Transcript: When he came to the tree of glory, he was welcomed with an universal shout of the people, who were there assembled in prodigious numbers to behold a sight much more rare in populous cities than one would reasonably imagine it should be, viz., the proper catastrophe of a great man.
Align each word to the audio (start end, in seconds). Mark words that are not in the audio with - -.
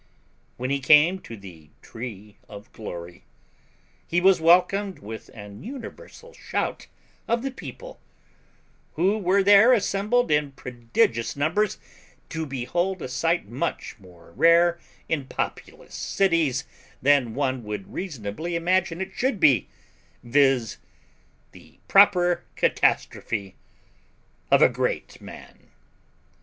When 0.57 0.71
he 0.71 0.79
came 0.79 1.19
to 1.19 1.37
the 1.37 1.69
tree 1.83 2.39
of 2.49 2.71
glory, 2.73 3.23
he 4.07 4.19
was 4.19 4.41
welcomed 4.41 4.97
with 4.97 5.29
an 5.35 5.63
universal 5.63 6.33
shout 6.33 6.87
of 7.27 7.43
the 7.43 7.51
people, 7.51 7.99
who 8.95 9.19
were 9.19 9.43
there 9.43 9.73
assembled 9.73 10.31
in 10.31 10.53
prodigious 10.53 11.35
numbers 11.35 11.77
to 12.29 12.47
behold 12.47 12.99
a 13.03 13.07
sight 13.07 13.47
much 13.47 13.99
more 13.99 14.31
rare 14.31 14.79
in 15.07 15.27
populous 15.27 15.93
cities 15.93 16.65
than 16.99 17.35
one 17.35 17.63
would 17.63 17.93
reasonably 17.93 18.55
imagine 18.55 19.01
it 19.01 19.11
should 19.13 19.39
be, 19.39 19.67
viz., 20.23 20.77
the 21.51 21.77
proper 21.87 22.43
catastrophe 22.55 23.55
of 24.49 24.63
a 24.63 24.67
great 24.69 25.21
man. 25.21 25.69